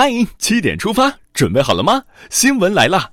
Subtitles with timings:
[0.00, 2.00] 嗨，七点出发，准备好了吗？
[2.30, 3.10] 新闻来了，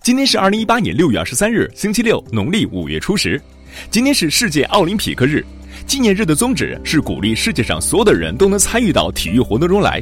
[0.00, 3.42] 今天是二零一八年六月二十三日，星期六，农历五月初十。
[3.90, 5.44] 今天是世界奥林匹克日，
[5.88, 10.00] 纪念日的宗旨是鼓励世界上所有的人都能参与到体育活动中来。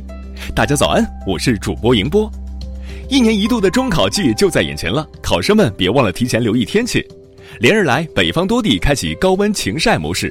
[0.55, 2.31] 大家早安，我是主播迎波。
[3.09, 7.03] 一年一度的中考季就在眼前了，考生们别忘了提前留意天气。
[7.59, 10.31] 连日来，北方多地开启高温晴晒模式，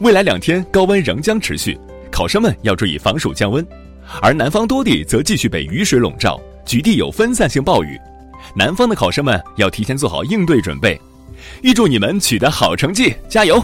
[0.00, 1.78] 未来两天高温仍将持续，
[2.10, 3.64] 考生们要注意防暑降温。
[4.20, 7.98] 而南方多地则继续被雨水笼罩，局地有分散性暴雨，
[8.54, 11.00] 南方的考生们要提前做好应对准备。
[11.62, 13.62] 预祝你们取得好成绩，加油！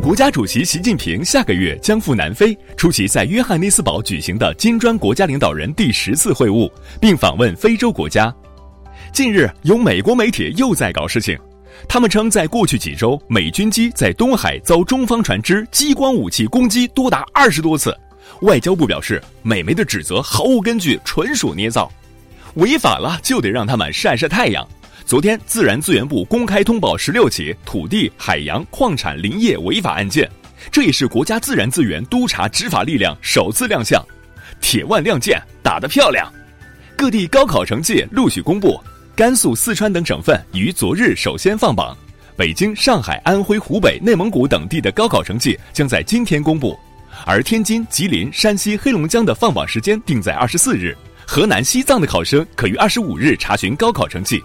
[0.00, 6.70] 国家主席习近平下个月将赴南非出席在约翰内斯堡举行的金砖国家领导人第十次会晤，
[7.00, 8.32] 并访问非洲国家。
[9.12, 11.36] 近日，有美国媒体又在搞事情，
[11.88, 17.94] 他们称在过去几周，美军机在东海遭中方船只激光武器攻击多达二十多次。
[18.42, 21.90] 外交部表示，美媒的指责毫无根据，纯属捏造，
[22.54, 24.66] 违法了就得让他们晒晒太阳。
[25.04, 30.30] 昨天，自然资源部公开通报十六起土地、海洋、矿产、林业违法案件，
[30.70, 34.04] 这也是国家自然资源督察执法力量首次亮相。
[34.60, 36.30] 铁腕亮剑打得漂亮，
[36.96, 38.78] 各地高考成绩陆续公布，
[39.16, 41.96] 甘肃、四川等省份于昨日首先放榜，
[42.36, 46.78] 北京、上海、安徽、湖北、内蒙古等地的高考成绩将在今天公布。
[47.24, 54.42] 而天津、吉林、山西、黑龙江的放榜时间定在二十四日，河南、西藏的考生可于二十五日查询高考成绩，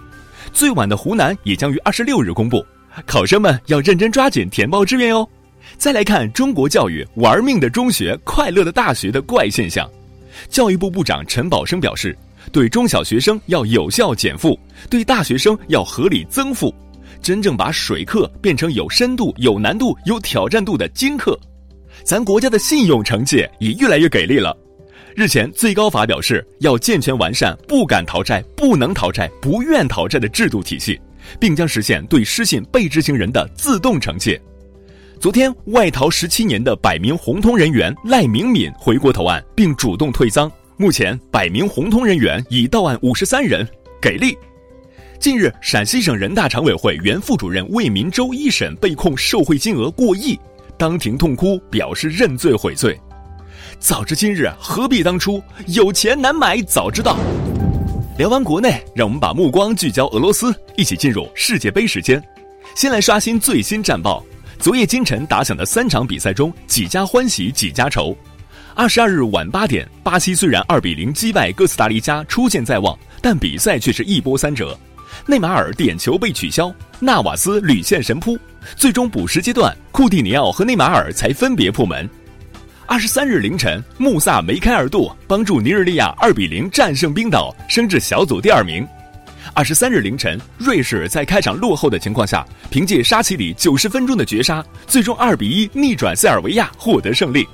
[0.52, 2.64] 最晚的湖南也将于二十六日公布。
[3.06, 5.28] 考生们要认真抓紧填报志愿哟。
[5.78, 9.88] 再来看中国教育玩命的中学、快乐的大学的怪现象，
[10.48, 12.16] 教育部部长陈宝生表示，
[12.52, 14.58] 对中小学生要有效减负，
[14.90, 16.72] 对大学生要合理增负，
[17.22, 21.38] 真正把水课变成有深度、有难度、有挑战度的精课。
[22.04, 24.54] 咱国家的信用惩戒也越来越给力了。
[25.16, 31.00] 日前，最高法表示要健全完善不敢逃债、不能逃债、不愿逃债的制度体系，
[31.40, 34.38] 并将实现对失信被执行人的自动惩戒。
[35.18, 40.50] 昨天，外逃十七年的百名红通人员赖明敏回国投案，并主动退赃。
[40.76, 43.66] 目前，百名红通人员已到案五十三人，
[43.98, 44.36] 给力。
[45.18, 50.38] 近日，陕西省人大常委会原副主任魏民洲一审被控受贿金额过亿。
[50.78, 52.98] 当庭痛哭，表示认罪悔罪。
[53.78, 55.42] 早知今日，何必当初？
[55.66, 57.16] 有钱难买早知道。
[58.16, 62.22] 聊完国内，让我们把目光聚焦俄罗斯，一起进入世界杯时间。
[62.74, 64.24] 先来刷新最新战报。
[64.58, 68.16] 昨夜今晨打响的三场比赛中，几家欢喜几家愁。
[68.74, 74.78] 二十二日晚八点，巴西虽然二比零击败哥斯达黎加，出线在望，但比赛却是一波三折。
[75.26, 78.38] 内马尔点球被取消，纳瓦斯屡陷神扑，
[78.76, 82.08] 最终补时阶段，库蒂尼奥和内马尔才分别破门。
[82.86, 88.86] 二十三日凌晨，穆萨梅开二度，帮助尼日利亚二比零战胜冰岛，升至小组第二名。
[89.52, 97.46] 二十三日凌晨，瑞士在开场落后的情况下，凭借沙奇里九十分钟的绝杀，最终二比一逆转塞尔维亚，获得胜利。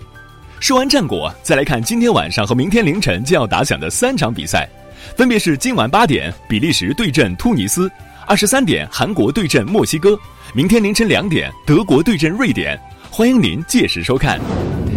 [0.59, 4.69] 说完战果，再来看今天晚上和明天凌晨将要打响的三场比赛。
[5.17, 7.91] 分别是今晚八点比利时对阵突尼斯，
[8.27, 10.19] 二十三点韩国对阵墨西哥，
[10.53, 12.77] 明天凌晨两点德国对阵瑞典。
[13.09, 14.41] 欢迎您届时收看。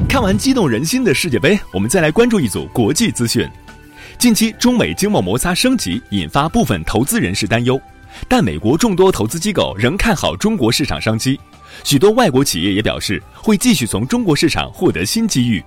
[0.09, 3.47] 看完激动人心的世界杯，我们再来关注一组国际资讯。
[4.17, 7.79] 近期中美经贸摩擦升级，引发部分投资人士担忧，
[8.27, 11.39] 但美国众多投资机构仍看好中国市场商机，
[11.83, 15.63] 许多外国企业也表示会继续从中国市场获得新机遇。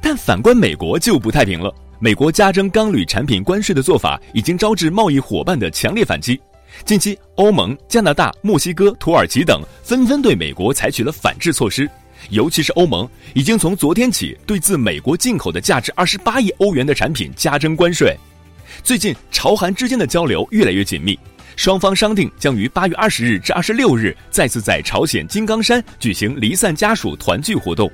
[0.00, 1.74] 但反观美国就不太平了。
[1.98, 6.40] 美国加征钢铝产品关税的做法已经招致贸易伙伴的强烈反击。
[6.84, 11.88] 近期，欧盟、加拿大、墨西哥、土耳其等纷纷对美国采取了反制措施，
[12.30, 18.14] 尤其是欧盟已经从昨天起对自美国进口的价值二十八亿欧元的产品加征关税。
[18.82, 21.18] 最近，朝韩之间的交流越来越紧密，
[21.56, 27.90] 双方商定将于八月二十日至二十六日再次在朝鲜金刚山举行离散家属团聚活动。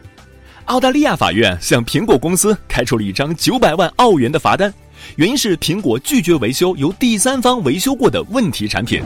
[0.66, 4.72] 澳大利亚法院向苹果公司开出了一张九百万澳元的罚单，
[5.16, 9.02] 原因是苹果拒绝维修由第三方维修过的问题产品。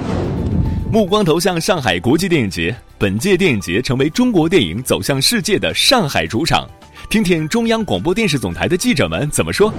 [0.92, 6.68] 目光投向上海国际电影节，本届电影节成为中国电影走向世界的上海主场。
[7.10, 9.72] 听听中央广播电视总台的记者们怎么说。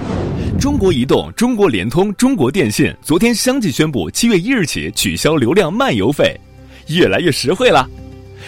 [0.60, 6.38] 中国移动、中国联通、中国电信昨天相继宣布，七月一日起取消流量漫游费，
[6.88, 7.88] 越来越实惠了。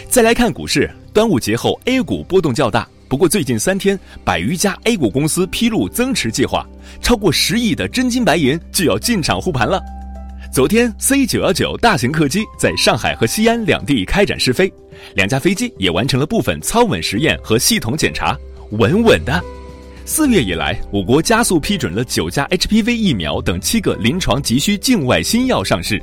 [0.08, 2.86] 再来看股市，端午节后 A 股波动较大。
[3.08, 6.66] 不过最近三天，百余家 A 股公司披露增持计划，
[7.00, 9.80] 超过十亿的真金白银就要进场护盘了。
[10.52, 14.70] 昨天，C 九幺九大型客机在上海和西安两地开展试飞，
[15.14, 18.36] 两架飞机也完成了部分操稳实验和系统检查，
[18.72, 19.42] 稳稳的。
[20.04, 25.98] 四月以来，我国加速批准了九价 HPV 疫苗等七个临床急需境外新药上市，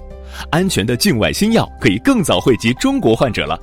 [0.49, 3.59] 安全的境外新药可以更早惠及中国患者了。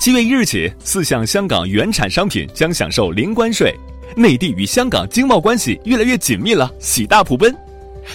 [0.00, 3.70] 七月一日起，四项香港原产商品将享受零关税，
[4.16, 7.54] 内地与香港经贸关系越来越紧密了，喜大普奔。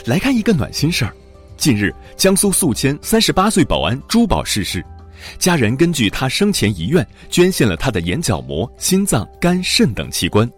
[0.06, 1.14] 来看一个暖心事儿，
[1.58, 4.84] 近日江苏宿迁三十八岁保安朱宝逝世，
[5.38, 10.52] 家人根据他生前遗愿，捐献了他的眼角膜、心脏、肝、肾等器官。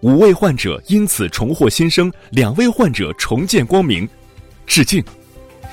[0.00, 4.08] 五位患者因此重获新生，两位患者重见光明，
[4.66, 5.04] 致敬。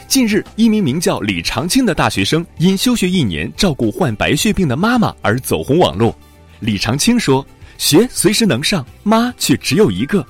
[0.09, 6.17] 近日，一名名叫李长青的大学生因休学一年照顾患白血病的妈妈而走红网络。
[6.61, 7.45] 李长青说
[7.77, 10.25] ：“学随时能上，妈却只有一个。”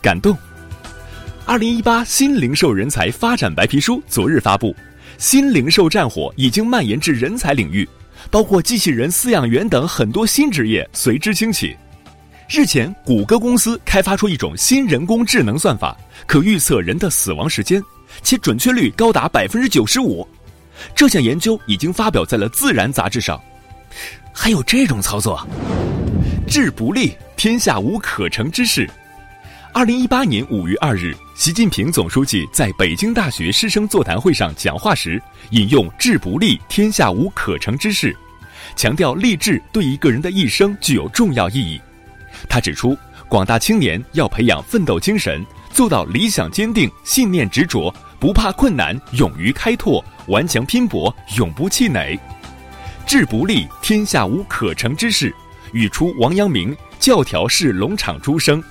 [0.00, 0.38] 感动。
[1.44, 4.72] 二零一八新零售人才发展白皮书昨日发布，
[5.18, 7.86] 新零售战火已经蔓延至人才领域，
[8.30, 11.76] 包括机器人饲养员等很多新职业随之兴起。
[12.48, 15.96] 日前，谷歌公司开发出一种新人工智能算法，
[16.28, 17.82] 可预测人的死亡时间，
[18.22, 20.26] 且准确率高达百分之九十五。
[20.94, 23.40] 这项研究已经发表在了《自然》杂志上。
[24.32, 25.46] 还有这种操作？
[26.46, 28.88] 治不立，天下无可成之事。
[29.72, 35.20] 二零一八年五月二日，习近平总书记在北京大学师生座谈会上讲话时，
[35.50, 38.16] 引用“治不立，天下无可成之事”，
[38.76, 41.80] 强调励志对一个人的一生具有重要意义。
[42.48, 42.96] 他指出，
[43.28, 45.44] 广大青年要培养奋斗精神，
[45.76, 52.18] 做到理想坚定、信念执着、不怕困难、勇于开拓、顽强拼搏、永不气馁。
[53.06, 55.30] 志不立，天下无可成之事，
[55.72, 58.64] 语出王阳明“教条是龙场诸生”，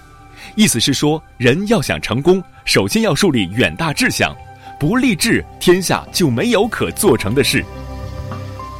[0.58, 4.36] 意思是说，人要想成功，首先要树立远大志向，
[4.80, 7.64] 不立志，天下就没有可做成的事。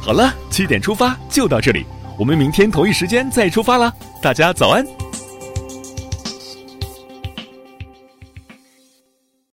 [0.02, 1.86] 好了，七点出发就到这里。
[2.18, 3.92] 我们明天同一时间再出发啦！
[4.20, 4.84] 大家早安。